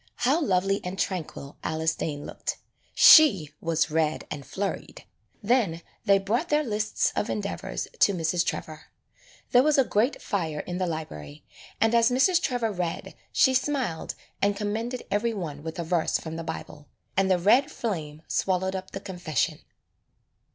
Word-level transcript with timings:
How 0.15 0.41
lovely 0.41 0.81
and 0.83 0.97
tranquil 0.97 1.57
Alice 1.63 1.93
Dane 1.93 2.25
looked. 2.25 2.57
She 2.95 3.51
was 3.61 3.91
red 3.91 4.25
and 4.31 4.43
flurried. 4.43 5.03
Then 5.43 5.83
they 6.05 6.17
brought 6.17 6.49
their 6.49 6.63
lists 6.63 7.13
of 7.15 7.29
endeavors 7.29 7.87
to 7.99 8.11
Mrs. 8.15 8.43
Trevor. 8.43 8.85
There 9.51 9.61
was 9.61 9.77
a 9.77 9.83
grate 9.83 10.19
fire 10.19 10.61
in 10.61 10.79
the 10.79 10.87
library, 10.87 11.45
and 11.79 11.93
as 11.93 12.09
Mrs. 12.09 12.41
Trevor 12.41 12.71
read 12.71 13.13
she 13.31 13.53
smiled 13.53 14.15
and 14.41 14.55
commended 14.57 15.03
every 15.11 15.35
one 15.35 15.61
with 15.61 15.77
a 15.77 15.83
verse 15.83 16.17
from 16.17 16.35
the 16.35 16.43
Bible, 16.43 16.87
and 17.15 17.29
the 17.29 17.37
red 17.37 17.69
flame 17.71 18.23
swallowed 18.27 18.75
up 18.75 18.93
the 18.93 18.99
confession. 18.99 19.59